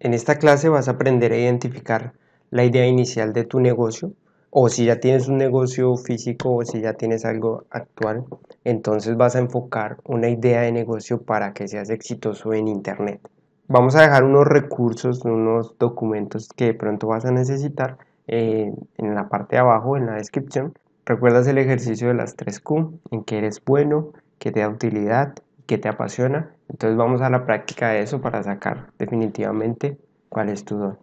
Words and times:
En 0.00 0.14
esta 0.14 0.38
clase 0.38 0.68
vas 0.68 0.86
a 0.86 0.92
aprender 0.92 1.32
a 1.32 1.36
identificar 1.36 2.12
la 2.50 2.64
idea 2.64 2.86
inicial 2.86 3.32
de 3.32 3.44
tu 3.44 3.58
negocio 3.58 4.12
o 4.50 4.68
si 4.68 4.86
ya 4.86 5.00
tienes 5.00 5.28
un 5.28 5.38
negocio 5.38 5.96
físico 5.96 6.54
o 6.54 6.64
si 6.64 6.80
ya 6.80 6.94
tienes 6.94 7.24
algo 7.24 7.64
actual, 7.70 8.24
entonces 8.64 9.16
vas 9.16 9.34
a 9.34 9.40
enfocar 9.40 9.98
una 10.04 10.28
idea 10.28 10.62
de 10.62 10.72
negocio 10.72 11.22
para 11.22 11.52
que 11.52 11.66
seas 11.66 11.90
exitoso 11.90 12.54
en 12.54 12.68
Internet. 12.68 13.20
Vamos 13.66 13.96
a 13.96 14.02
dejar 14.02 14.24
unos 14.24 14.46
recursos, 14.46 15.24
unos 15.24 15.76
documentos 15.78 16.48
que 16.56 16.66
de 16.66 16.74
pronto 16.74 17.08
vas 17.08 17.24
a 17.24 17.32
necesitar 17.32 17.98
eh, 18.28 18.72
en 18.98 19.14
la 19.14 19.28
parte 19.28 19.56
de 19.56 19.60
abajo, 19.60 19.96
en 19.96 20.06
la 20.06 20.14
descripción. 20.14 20.74
Recuerdas 21.04 21.46
el 21.48 21.58
ejercicio 21.58 22.08
de 22.08 22.14
las 22.14 22.36
3Q, 22.36 23.00
en 23.10 23.24
que 23.24 23.38
eres 23.38 23.62
bueno, 23.64 24.12
que 24.38 24.52
te 24.52 24.60
da 24.60 24.68
utilidad, 24.68 25.34
que 25.68 25.78
te 25.78 25.88
apasiona. 25.88 26.50
Entonces 26.70 26.96
vamos 26.96 27.20
a 27.20 27.28
la 27.28 27.44
práctica 27.44 27.90
de 27.90 28.00
eso 28.00 28.20
para 28.20 28.42
sacar 28.42 28.90
definitivamente 28.98 29.98
cuál 30.30 30.48
es 30.48 30.64
tu 30.64 30.76
don. 30.76 30.98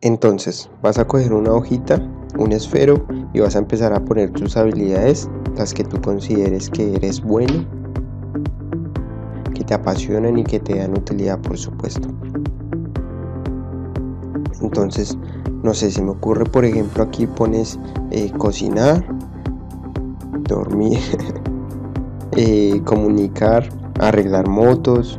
Entonces 0.00 0.68
vas 0.82 0.98
a 0.98 1.06
coger 1.06 1.32
una 1.32 1.52
hojita, 1.52 2.00
un 2.38 2.52
esfero 2.52 3.06
y 3.34 3.40
vas 3.40 3.54
a 3.54 3.58
empezar 3.58 3.92
a 3.92 4.00
poner 4.00 4.30
tus 4.30 4.56
habilidades, 4.56 5.30
las 5.56 5.74
que 5.74 5.84
tú 5.84 6.00
consideres 6.00 6.70
que 6.70 6.94
eres 6.94 7.20
bueno, 7.20 7.66
que 9.54 9.62
te 9.62 9.74
apasionan 9.74 10.38
y 10.38 10.44
que 10.44 10.58
te 10.58 10.78
dan 10.78 10.96
utilidad 10.96 11.38
por 11.40 11.58
supuesto. 11.58 12.08
Entonces, 14.62 15.18
no 15.62 15.74
sé, 15.74 15.90
si 15.90 16.00
me 16.00 16.12
ocurre 16.12 16.46
por 16.46 16.64
ejemplo 16.64 17.02
aquí 17.04 17.26
pones 17.26 17.78
eh, 18.10 18.32
cocinar, 18.38 19.04
dormir, 20.48 20.98
eh, 22.36 22.80
comunicar, 22.86 23.68
arreglar 24.00 24.48
motos, 24.48 25.18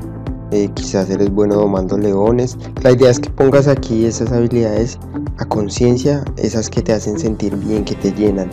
eh, 0.52 0.70
quizás 0.74 1.10
eres 1.10 1.32
bueno 1.32 1.56
domando 1.56 1.98
leones. 1.98 2.58
La 2.84 2.92
idea 2.92 3.10
es 3.10 3.20
que 3.20 3.30
pongas 3.30 3.68
aquí 3.68 4.06
esas 4.06 4.32
habilidades 4.32 5.00
a 5.40 5.46
conciencia, 5.46 6.24
esas 6.38 6.70
que 6.70 6.82
te 6.82 6.94
hacen 6.94 7.18
sentir 7.18 7.56
bien, 7.56 7.84
que 7.86 7.96
te 7.96 8.12
llenan. 8.12 8.50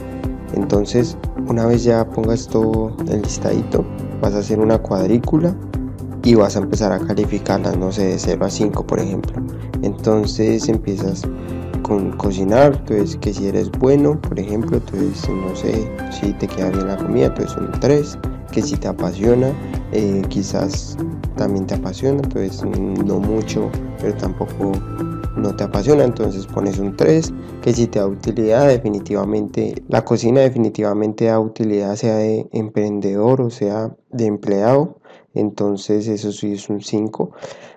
Entonces, 0.55 1.17
una 1.48 1.67
vez 1.67 1.84
ya 1.84 2.08
pongas 2.08 2.47
todo 2.48 2.97
el 3.08 3.22
listadito, 3.22 3.84
vas 4.20 4.34
a 4.34 4.39
hacer 4.39 4.58
una 4.61 4.78
cuadrícula 4.78 5.55
y 6.23 6.34
vas 6.34 6.56
a 6.56 6.61
empezar 6.61 6.92
a 6.92 6.98
calificarlas, 6.98 7.77
no 7.77 7.92
sé, 7.92 8.06
de 8.06 8.19
0 8.19 8.45
a 8.45 8.50
5 8.50 8.86
por 8.86 8.98
ejemplo. 8.98 9.42
Entonces 9.83 10.69
empiezas 10.69 11.23
con 11.83 12.12
cocinar, 12.12 12.77
entonces 12.77 13.17
que 13.17 13.33
si 13.33 13.47
eres 13.47 13.70
bueno, 13.73 14.20
por 14.20 14.39
ejemplo, 14.39 14.77
entonces 14.77 15.28
no 15.28 15.55
sé 15.56 15.91
si 16.11 16.33
te 16.34 16.47
queda 16.47 16.70
bien 16.70 16.86
la 16.86 16.97
comida, 16.97 17.27
entonces 17.27 17.56
un 17.56 17.70
3 17.80 18.19
que 18.51 18.62
si 18.62 18.77
te 18.77 18.89
apasiona, 18.89 19.53
eh, 19.93 20.23
quizás 20.29 20.97
también 21.37 21.67
te 21.67 21.75
apasiona, 21.75 22.23
pues 22.23 22.65
no 22.65 23.20
mucho, 23.20 23.70
pero 24.01 24.15
tampoco 24.15 24.73
no 25.37 25.55
te 25.55 25.65
apasiona, 25.65 26.05
entonces 26.05 26.47
pones 26.47 26.79
un 26.79 26.97
3, 26.97 27.33
que 27.62 27.73
si 27.73 27.87
te 27.87 27.98
da 27.98 28.07
utilidad, 28.07 28.69
definitivamente, 28.69 29.83
la 29.89 30.05
cocina 30.05 30.41
definitivamente 30.41 31.27
da 31.27 31.41
utilidad, 31.41 31.97
sea 31.97 32.17
de 32.17 32.48
emprendedor 32.53 33.41
o 33.41 33.51
sea 33.51 33.95
de 34.11 34.27
empleado, 34.27 34.98
entonces 35.35 36.09
eso 36.09 36.33
sí 36.33 36.53
es 36.53 36.69
un 36.69 36.81
5. 36.81 37.33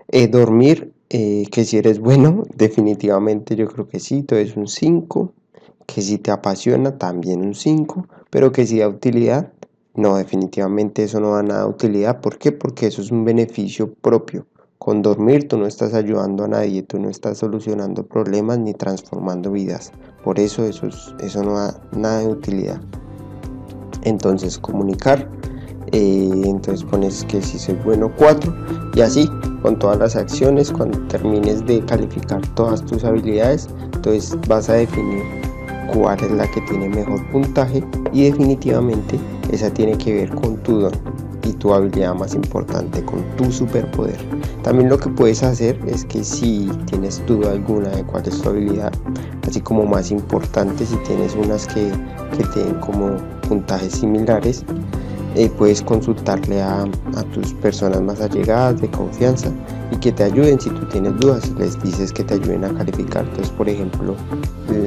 Eh, 0.10 0.28
dormir, 0.28 0.94
eh, 1.10 1.46
que 1.52 1.66
si 1.66 1.78
eres 1.78 2.00
bueno, 2.00 2.44
definitivamente 2.56 3.56
yo 3.56 3.68
creo 3.68 3.88
que 3.88 4.00
sí, 4.00 4.18
entonces 4.18 4.56
un 4.58 4.68
5, 4.68 5.34
que 5.86 6.02
si 6.02 6.18
te 6.18 6.32
apasiona, 6.32 6.98
también 6.98 7.42
un 7.42 7.56
5, 7.56 8.08
pero 8.30 8.52
que 8.52 8.66
si 8.66 8.80
da 8.80 8.88
utilidad, 8.88 9.52
no, 9.96 10.18
definitivamente 10.18 11.04
eso 11.04 11.20
no 11.20 11.36
da 11.36 11.44
nada 11.44 11.64
de 11.64 11.70
utilidad. 11.70 12.20
¿Por 12.20 12.40
qué? 12.40 12.52
Porque 12.52 12.88
eso 12.88 13.02
es 13.02 13.12
un 13.12 13.26
beneficio 13.26 13.94
propio. 13.94 14.48
Con 14.80 15.04
dormir 15.04 15.48
tú 15.48 15.58
no 15.58 15.68
estás 15.68 15.94
ayudando 15.94 16.44
a 16.44 16.48
nadie, 16.48 16.82
tú 16.82 17.00
no 17.00 17.10
estás 17.10 17.38
solucionando 17.38 18.04
problemas 18.04 18.58
ni 18.58 18.74
transformando 18.74 19.52
vidas. 19.52 19.92
Por 20.24 20.40
eso 20.40 20.66
eso, 20.66 20.88
eso 21.20 21.44
no 21.44 21.54
da 21.54 21.80
nada 21.92 22.22
de 22.22 22.28
utilidad. 22.28 22.82
Entonces 24.02 24.58
comunicar, 24.58 25.30
eh, 25.92 26.42
entonces 26.44 26.84
pones 26.84 27.24
que 27.26 27.42
si 27.42 27.60
soy 27.60 27.76
bueno 27.86 28.12
4 28.18 28.54
y 28.96 29.02
así 29.02 29.30
con 29.62 29.78
todas 29.78 30.00
las 30.00 30.16
acciones 30.16 30.72
cuando 30.72 31.00
termines 31.08 31.66
de 31.68 31.86
calificar 31.86 32.42
todas 32.56 32.84
tus 32.84 33.06
habilidades, 33.06 33.70
entonces 33.94 34.36
vas 34.48 34.70
a 34.70 34.74
definir 34.74 35.22
cuál 35.94 36.20
es 36.20 36.32
la 36.32 36.50
que 36.50 36.62
tiene 36.62 36.90
mejor 36.90 37.26
puntaje 37.32 37.84
y 38.12 38.24
definitivamente 38.24 39.18
esa 39.54 39.72
tiene 39.72 39.98
que 39.98 40.14
ver 40.14 40.30
con 40.30 40.58
tu 40.58 40.80
don 40.80 40.92
y 41.44 41.54
tu 41.54 41.74
habilidad 41.74 42.16
más 42.16 42.34
importante, 42.34 43.04
con 43.04 43.22
tu 43.36 43.52
superpoder. 43.52 44.18
También 44.64 44.90
lo 44.90 44.98
que 44.98 45.10
puedes 45.10 45.44
hacer 45.44 45.78
es 45.86 46.06
que 46.06 46.24
si 46.24 46.70
tienes 46.86 47.24
duda 47.26 47.52
alguna 47.52 47.90
de 47.90 48.04
cuál 48.04 48.26
es 48.26 48.42
tu 48.42 48.50
habilidad, 48.50 48.94
así 49.48 49.60
como 49.60 49.86
más 49.86 50.10
importante, 50.10 50.86
si 50.86 50.96
tienes 50.98 51.36
unas 51.36 51.68
que, 51.68 51.92
que 52.38 52.44
tienen 52.54 52.80
como 52.80 53.18
puntajes 53.48 53.94
similares, 53.94 54.64
eh, 55.36 55.50
puedes 55.58 55.82
consultarle 55.82 56.62
a, 56.62 56.84
a, 56.84 57.24
tus 57.34 57.54
personas 57.56 58.02
más 58.02 58.22
allegadas 58.22 58.80
de 58.80 58.88
confianza 58.90 59.50
y 59.92 59.98
que 59.98 60.12
te 60.12 60.24
ayuden 60.24 60.62
si 60.62 60.70
tú 60.70 60.86
tienes 60.90 61.18
dudas, 61.18 61.50
les 61.58 61.82
dices 61.82 62.14
que 62.14 62.24
te 62.24 62.36
ayuden 62.36 62.64
a 62.64 62.74
calificar. 62.74 63.26
Entonces, 63.26 63.50
por 63.50 63.68
ejemplo, 63.68 64.16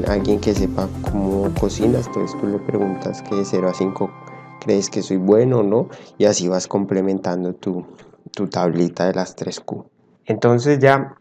alguien 0.09 0.41
que 0.41 0.54
sepa 0.54 0.88
cómo 1.10 1.50
cocinas, 1.60 2.06
entonces 2.06 2.37
tú 2.41 2.47
le 2.47 2.59
preguntas 2.60 3.22
que 3.22 3.34
de 3.34 3.44
0 3.44 3.69
a 3.69 3.75
5 3.75 4.10
crees 4.66 4.91
que 4.91 5.03
soy 5.03 5.16
bueno 5.16 5.60
o 5.60 5.62
no, 5.62 5.88
y 6.19 6.25
así 6.25 6.49
vas 6.49 6.66
complementando 6.66 7.54
tu, 7.54 7.87
tu 8.32 8.49
tablita 8.49 9.06
de 9.06 9.15
las 9.15 9.37
3Q. 9.37 9.84
Entonces 10.25 10.81
ya 10.81 11.15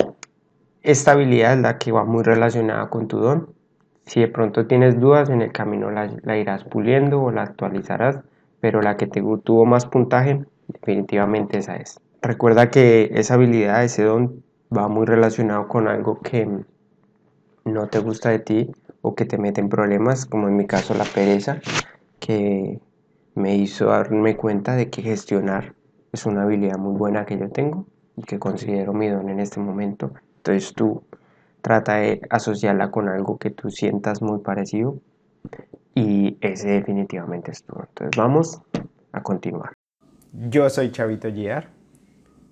esta 0.82 1.12
habilidad 1.12 1.54
es 1.54 1.60
la 1.60 1.78
que 1.78 1.92
va 1.92 2.06
muy 2.06 2.24
relacionada 2.24 2.90
con 2.90 3.08
tu 3.08 3.20
don. 3.20 3.54
Si 4.08 4.20
de 4.20 4.28
pronto 4.28 4.66
tienes 4.66 5.00
dudas 5.00 5.30
en 5.30 5.42
el 5.42 5.52
camino 5.52 5.92
la, 5.92 6.12
la 6.24 6.38
irás 6.38 6.64
puliendo 6.64 7.22
o 7.22 7.32
la 7.32 7.44
actualizarás, 7.44 8.20
pero 8.60 8.82
la 8.82 8.98
que 8.98 9.06
te 9.06 9.22
tuvo 9.44 9.66
más 9.66 9.86
puntaje 9.86 10.44
definitivamente 10.68 11.60
esa 11.60 11.76
es. 11.76 12.00
Recuerda 12.22 12.72
que 12.72 13.12
esa 13.14 13.36
habilidad, 13.36 13.84
ese 13.84 14.04
don 14.04 14.44
va 14.76 14.88
muy 14.88 15.06
relacionado 15.06 15.68
con 15.68 15.88
algo 15.88 16.20
que 16.22 16.50
no 17.64 17.88
te 17.88 18.00
gusta 18.00 18.30
de 18.30 18.40
ti 18.40 18.72
o 19.02 19.14
que 19.14 19.26
te 19.26 19.38
mete 19.38 19.62
en 19.62 19.70
problemas, 19.70 20.26
como 20.26 20.48
en 20.48 20.56
mi 20.56 20.66
caso 20.66 20.96
la 20.96 21.04
pereza, 21.04 21.60
que 22.20 22.80
me 23.36 23.56
hizo 23.56 23.88
darme 23.88 24.36
cuenta 24.38 24.76
de 24.76 24.90
que 24.90 25.02
gestionar 25.02 25.76
es 26.12 26.26
una 26.26 26.44
habilidad 26.44 26.78
muy 26.78 26.98
buena 26.98 27.26
que 27.26 27.38
yo 27.38 27.50
tengo 27.50 27.86
y 28.16 28.24
que 28.24 28.40
considero 28.40 28.94
mi 28.94 29.10
don 29.10 29.30
en 29.30 29.40
este 29.40 29.60
momento. 29.60 30.14
Entonces 30.38 30.74
tú 30.74 31.04
trata 31.62 31.96
de 31.96 32.22
asociarla 32.30 32.92
con 32.92 33.10
algo 33.10 33.38
que 33.38 33.50
tú 33.50 33.70
sientas 33.70 34.22
muy 34.22 34.40
parecido 34.40 35.00
y 35.94 36.38
ese 36.42 36.70
definitivamente 36.70 37.52
es 37.52 37.64
todo. 37.64 37.86
Entonces 37.90 38.18
vamos 38.18 38.62
a 39.12 39.22
continuar. 39.22 39.74
Yo 40.32 40.70
soy 40.70 40.92
Chavito 40.92 41.30
Giar 41.32 41.70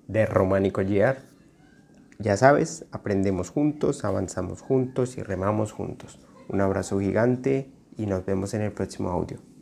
de 0.07 0.25
Románico 0.25 0.81
Giar. 0.81 1.19
Ya 2.19 2.37
sabes, 2.37 2.85
aprendemos 2.91 3.49
juntos, 3.49 4.03
avanzamos 4.05 4.61
juntos 4.61 5.17
y 5.17 5.23
remamos 5.23 5.71
juntos. 5.71 6.19
Un 6.49 6.61
abrazo 6.61 6.99
gigante 6.99 7.71
y 7.97 8.05
nos 8.05 8.25
vemos 8.25 8.53
en 8.53 8.61
el 8.61 8.71
próximo 8.71 9.09
audio. 9.09 9.52